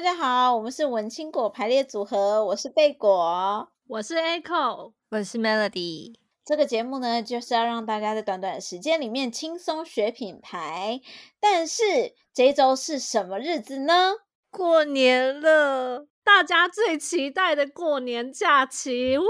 [0.00, 6.14] 大家好，我们是文青果排列组合，我是贝果，我是 Echo，我是 Melody。
[6.42, 11.02] 这个节目呢，就是要让大家在短短的时间里面轻松学品牌。
[11.38, 14.14] 但是这一周是什么日子呢？
[14.50, 19.24] 过年了，大家最期待的过年假期，呜！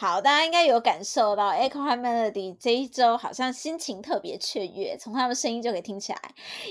[0.00, 6.18] 好，大家应该有感受到，Echo 和 Melody 这一周好像心情特别雀跃，从他们声音就可以听起来。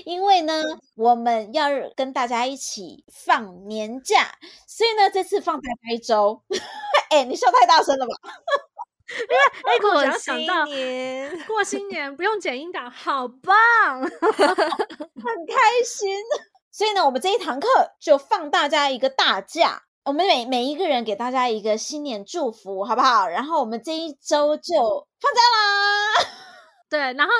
[0.04, 0.64] 因为呢，
[0.96, 6.42] 我们要跟大家一起放年假，所以呢，这次放在这一周。
[7.10, 8.12] 哎，你笑太大声了吧？
[9.10, 16.16] 因为 Echo 想，想到过新年，过新年不用剪音档，好棒， 很开心。
[16.72, 17.68] 所以呢，我们这一堂课
[18.00, 19.84] 就放大家一个大假。
[20.04, 23.28] 我们每每一个人给大家一个新年祝福，好不好？
[23.28, 26.30] 然后我们这一周就放假啦。
[26.88, 27.32] 对，然后。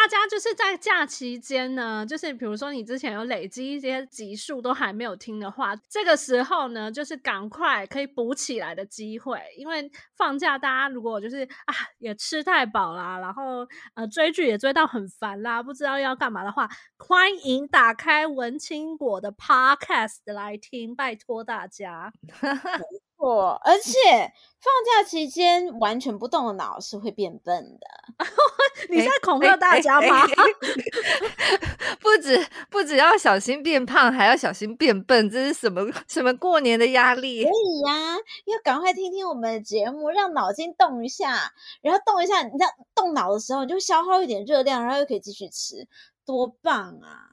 [0.00, 9.40] 大家就是在假期间呢，就是比如说你之前有累积一些集数都还没有听的话，这个时候呢，就是赶快可以补起来的机会。
[9.56, 22.12] 因为放假，大家如果就是啊也吃太饱啦，然后呃追剧也追到很烦啦，不知道要干嘛的话，欢迎打开文青果的 Podcast 来听，拜托大家。
[23.28, 23.92] 错，而且
[24.60, 27.86] 放假期间完全不动的脑是会变笨的。
[28.88, 30.24] 你在恐吓大家吗？
[30.24, 37.44] 欸欸欸、不止不止要小心变胖，还要小心变笨，这是什么什么过年的压力？
[37.44, 45.86] 可以呀、啊，要赶快听听我们的节目，让脑筋动一下，然后动一下，你这样动脑的时候，你就消耗一点热量，然后又可以继续吃，
[46.24, 47.28] 多棒啊！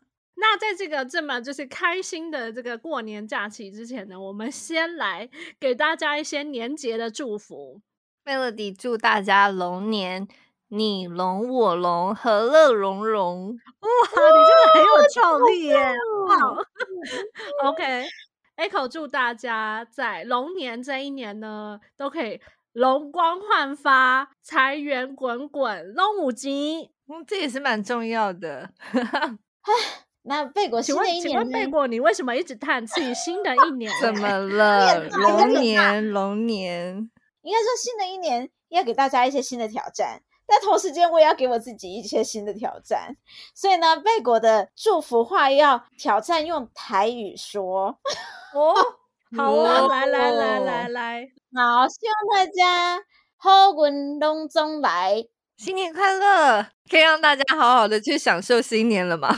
[0.48, 5.28] 那在这个这么就是开心的这个过年假期之前呢，我们先来
[5.60, 7.82] 给大家一些年节的祝福。
[8.24, 10.28] Melody 祝大家龙年
[10.68, 13.50] 你龙我龙，和乐融融。
[13.50, 15.94] 哇，你真的很有创意耶！
[16.40, 22.40] 好，OK，Echo 祝大家在龙年这一年呢，都可以
[22.72, 26.92] 容光焕发，财源滚滚，龙五吉。
[27.08, 28.70] 嗯，这也是蛮重要的。
[30.28, 33.14] 那贝果，请问请问贝果，你为什么一直叹气？
[33.14, 35.04] 新的一年 怎么 了？
[35.10, 37.10] 龙年龙年，
[37.44, 43.16] 应该说新的一年要给大家一些新的挑战，但同时间我也要给我自己一些新的挑战。
[43.54, 48.00] 所以呢，贝果的祝福话要挑战用台语说。
[48.56, 48.74] 哦，
[49.38, 53.04] 好啊，来来来来来，好，希望大家
[53.38, 55.24] 好运龙中来，
[55.58, 56.66] 新年快乐！
[56.90, 59.38] 可以让大家好好的去享受新年了吗？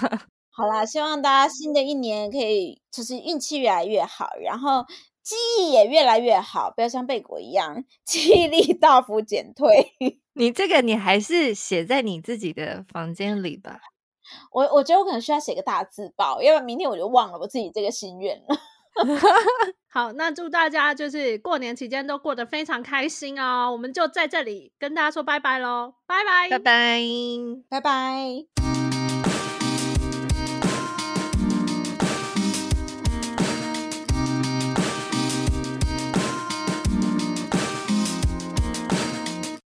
[0.58, 4.84] 好啦，希望大家新的一年可以就是运气越来越好，然后
[5.22, 9.94] 记忆也越来越好，不要像贝果一样 记忆力大幅减退。
[10.34, 13.80] 你这个你还是写在你自己的房间里吧。
[14.52, 18.58] 我我觉得我可能需要写个大字报，要不然明天我就忘了我自己这个心愿了。
[19.94, 23.72] 好，那祝大家就是过年期间都过得非常开心哦。
[23.72, 27.02] 我们就在这里跟大家说拜拜喽，拜拜，拜拜，
[27.70, 29.07] 拜拜。